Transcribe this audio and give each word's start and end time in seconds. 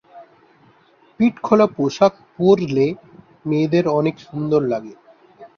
পিঠ 1.19 1.33
খোলা 1.43 1.67
পোশাক 1.75 2.13
পড়লে 2.35 2.85
মেয়েদের 3.45 3.85
অনেক 3.99 4.15
সুন্দর 4.27 4.61
লাগে। 4.71 4.93